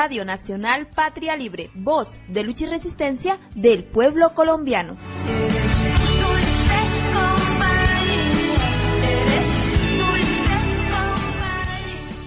[0.00, 4.96] Radio Nacional Patria Libre, voz de lucha y resistencia del pueblo colombiano.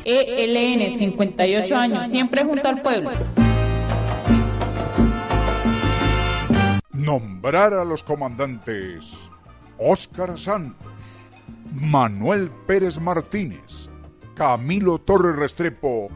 [0.03, 3.11] ELN, 58 años, siempre junto al pueblo.
[6.91, 9.17] Nombrar a los comandantes
[9.77, 10.91] Óscar Santos,
[11.71, 13.89] Manuel Pérez Martínez,
[14.35, 16.09] Camilo Torres Restrepo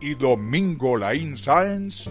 [0.00, 2.08] y Domingo Laín Sáenz,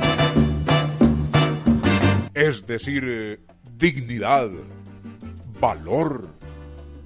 [2.34, 3.42] es decir,
[3.78, 4.50] dignidad,
[5.60, 6.28] valor,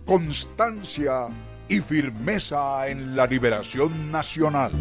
[0.06, 1.28] constancia
[1.68, 4.72] y firmeza en la liberación nacional.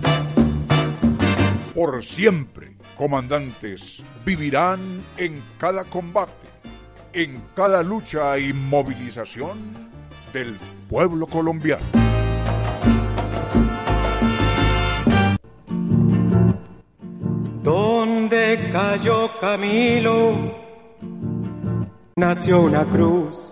[1.74, 6.48] Por siempre, comandantes, vivirán en cada combate,
[7.12, 9.58] en cada lucha y movilización
[10.32, 10.56] del
[10.88, 11.84] pueblo colombiano.
[17.62, 20.34] Donde cayó Camilo,
[22.16, 23.50] nació una cruz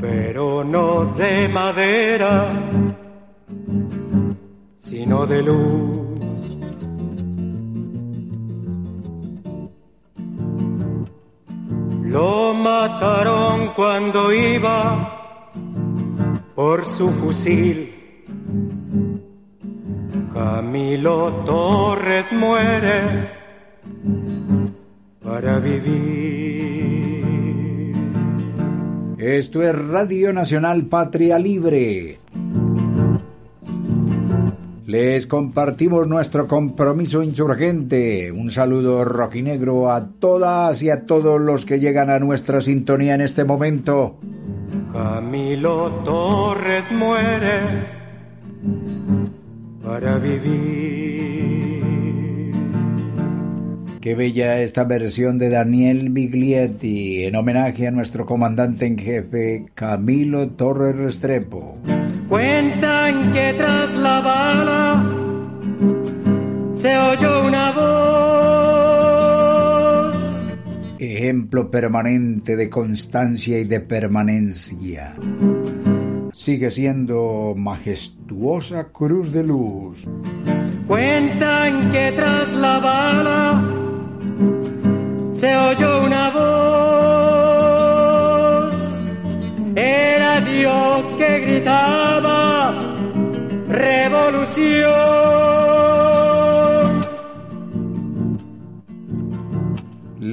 [0.00, 2.52] pero no de madera,
[4.78, 6.58] sino de luz.
[12.04, 15.12] Lo mataron cuando iba
[16.54, 17.95] por su fusil.
[20.56, 23.28] Camilo Torres muere
[25.22, 27.22] para vivir.
[29.18, 32.18] Esto es Radio Nacional Patria Libre.
[34.86, 38.32] Les compartimos nuestro compromiso insurgente.
[38.32, 43.20] Un saludo roquinegro a todas y a todos los que llegan a nuestra sintonía en
[43.20, 44.16] este momento.
[44.90, 48.06] Camilo Torres muere
[49.86, 51.76] para vivir.
[54.00, 60.48] Qué bella esta versión de Daniel Biglietti en homenaje a nuestro comandante en jefe Camilo
[60.50, 61.78] Torres Restrepo.
[62.28, 65.04] Cuentan que tras la bala
[66.74, 67.86] se oyó una voz.
[70.98, 75.14] Ejemplo permanente de constancia y de permanencia.
[76.46, 80.06] Sigue siendo majestuosa cruz de luz.
[80.86, 83.64] Cuentan que tras la bala
[85.32, 87.34] se oyó una voz.
[89.74, 92.78] Era Dios que gritaba,
[93.66, 95.15] revolución.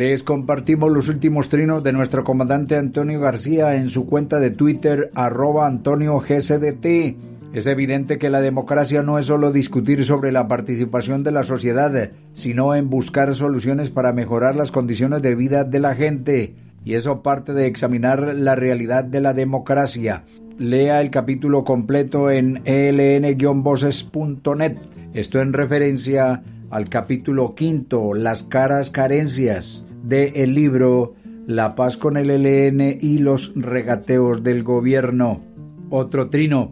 [0.05, 5.09] Les compartimos los últimos trinos de nuestro comandante Antonio García en su cuenta de Twitter
[5.15, 7.15] arroba Antonio GCDT
[7.53, 12.11] es evidente que la democracia no es solo discutir sobre la participación de la sociedad,
[12.33, 16.53] sino en buscar soluciones para mejorar las condiciones de vida de la gente.
[16.83, 20.25] Y eso parte de examinar la realidad de la democracia.
[20.57, 24.75] Lea el capítulo completo en eln-voces.net.
[25.13, 31.15] Esto en referencia al capítulo quinto, Las caras carencias, de el libro
[31.47, 35.41] La paz con el ELN y los regateos del gobierno.
[35.89, 36.71] Otro trino.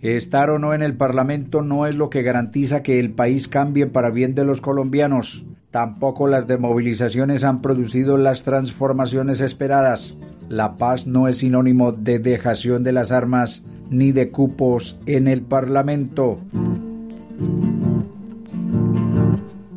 [0.00, 3.86] Estar o no en el Parlamento no es lo que garantiza que el país cambie
[3.86, 5.44] para bien de los colombianos.
[5.70, 10.16] Tampoco las demovilizaciones han producido las transformaciones esperadas.
[10.48, 15.42] La paz no es sinónimo de dejación de las armas ni de cupos en el
[15.42, 16.40] Parlamento.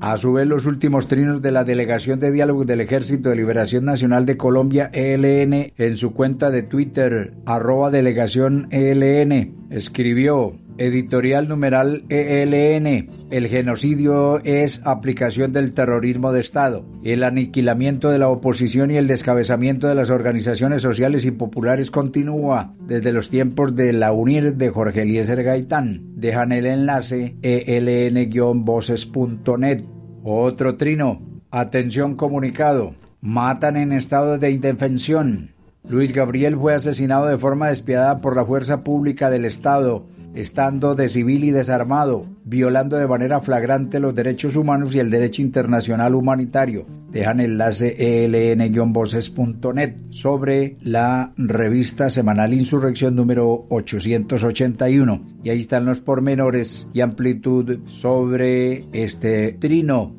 [0.06, 3.86] A su vez, los últimos trinos de la Delegación de Diálogo del Ejército de Liberación
[3.86, 12.04] Nacional de Colombia, ELN, en su cuenta de Twitter, arroba delegación ELN, escribió Editorial numeral
[12.10, 13.10] ELN.
[13.32, 16.86] El genocidio es aplicación del terrorismo de Estado.
[17.04, 22.76] El aniquilamiento de la oposición y el descabezamiento de las organizaciones sociales y populares continúa
[22.82, 26.02] desde los tiempos de la UNIR de Jorge Eliezer Gaitán.
[26.16, 29.95] Dejan el enlace eln-voces.net.
[30.28, 31.22] Otro trino.
[31.52, 32.96] Atención comunicado.
[33.22, 35.52] Matan en estado de indefensión.
[35.88, 41.10] Luis Gabriel fue asesinado de forma despiadada por la fuerza pública del Estado, estando de
[41.10, 46.88] civil y desarmado, violando de manera flagrante los derechos humanos y el derecho internacional humanitario.
[47.16, 55.22] Dejan enlace eln-voces.net sobre la revista semanal Insurrección número 881.
[55.42, 60.14] Y ahí están los pormenores y amplitud sobre este trino.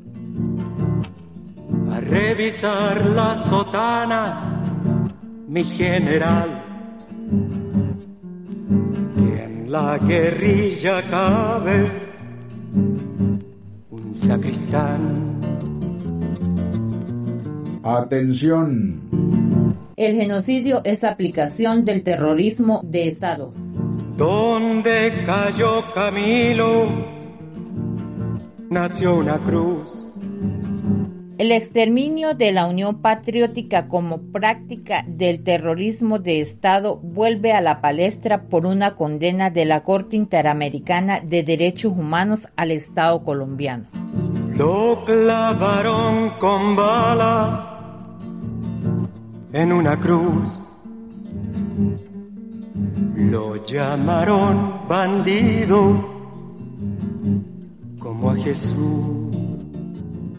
[1.92, 5.04] A revisar la sotana
[5.48, 6.64] mi general,
[9.16, 11.92] que en la guerrilla cabe
[14.14, 15.35] sacristán.
[17.86, 19.84] Atención.
[19.94, 23.54] El genocidio es aplicación del terrorismo de Estado.
[24.16, 26.88] Donde cayó Camilo,
[28.70, 30.04] nació una cruz.
[31.38, 37.80] El exterminio de la Unión Patriótica como práctica del terrorismo de Estado vuelve a la
[37.80, 43.84] palestra por una condena de la Corte Interamericana de Derechos Humanos al Estado colombiano.
[44.56, 47.75] Lo clavaron con balas
[49.56, 50.50] en una cruz.
[53.16, 56.06] Lo llamaron bandido
[57.98, 58.74] como a Jesús.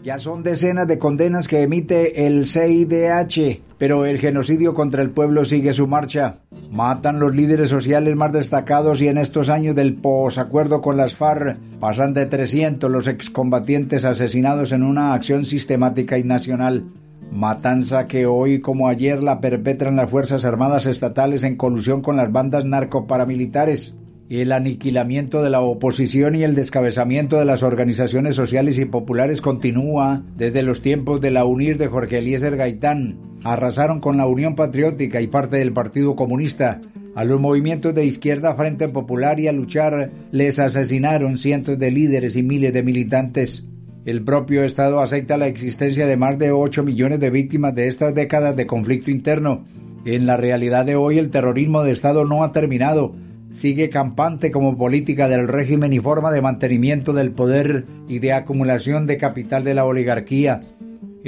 [0.04, 5.44] Ya son decenas de condenas que emite el CIDH, pero el genocidio contra el pueblo
[5.44, 6.38] sigue su marcha.
[6.70, 11.58] Matan los líderes sociales más destacados y en estos años del posacuerdo con las FARC
[11.80, 16.84] pasan de 300 los excombatientes asesinados en una acción sistemática y nacional.
[17.30, 22.32] Matanza que hoy como ayer la perpetran las Fuerzas Armadas Estatales en colusión con las
[22.32, 23.94] bandas narcoparamilitares
[24.28, 30.22] el aniquilamiento de la oposición y el descabezamiento de las organizaciones sociales y populares continúa
[30.36, 33.18] desde los tiempos de la UNIR de Jorge Eliezer Gaitán.
[33.42, 36.82] Arrasaron con la Unión Patriótica y parte del Partido Comunista.
[37.14, 42.36] A los movimientos de izquierda Frente Popular y a luchar les asesinaron cientos de líderes
[42.36, 43.66] y miles de militantes.
[44.08, 48.14] El propio Estado acepta la existencia de más de 8 millones de víctimas de estas
[48.14, 49.66] décadas de conflicto interno.
[50.06, 53.12] En la realidad de hoy el terrorismo de Estado no ha terminado
[53.50, 59.06] sigue campante como política del régimen y forma de mantenimiento del poder y de acumulación
[59.06, 60.62] de capital de la oligarquía.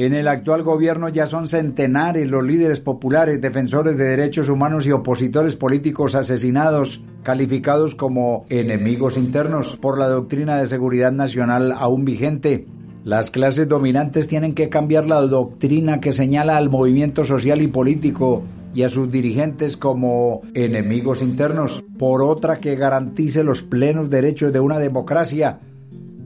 [0.03, 4.93] En el actual gobierno ya son centenares los líderes populares, defensores de derechos humanos y
[4.93, 12.67] opositores políticos asesinados, calificados como enemigos internos por la doctrina de seguridad nacional aún vigente.
[13.05, 18.43] Las clases dominantes tienen que cambiar la doctrina que señala al movimiento social y político
[18.73, 24.61] y a sus dirigentes como enemigos internos, por otra que garantice los plenos derechos de
[24.61, 25.59] una democracia,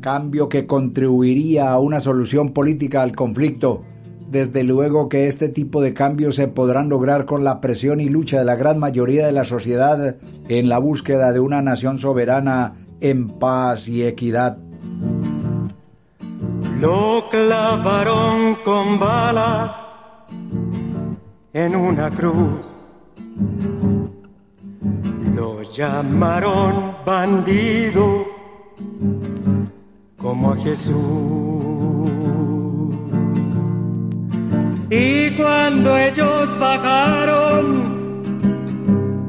[0.05, 3.85] cambio que contribuiría a una solución política al conflicto.
[4.31, 8.39] Desde luego que este tipo de cambios se podrán lograr con la presión y lucha
[8.39, 10.17] de la gran mayoría de la sociedad
[10.47, 14.59] en la búsqueda de una nación soberana en paz y equidad.
[16.83, 19.73] Lo clavaron con balas
[21.55, 22.77] en una cruz.
[25.35, 28.35] Lo llamaron bandido
[30.25, 30.95] como a Jesús.
[34.89, 37.67] Y cuando ellos bajaron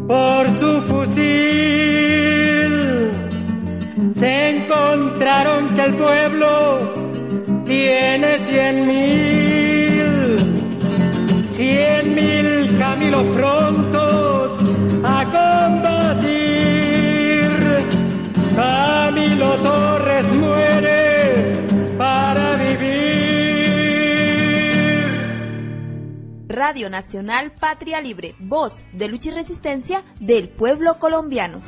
[0.07, 1.13] por su fusil,
[4.13, 6.45] se encontraron que el pueblo
[7.65, 10.39] tiene cien mil,
[11.51, 13.84] cien mil caminos prontos
[26.67, 31.61] Radio Nacional Patria Libre, voz de lucha y resistencia del pueblo colombiano.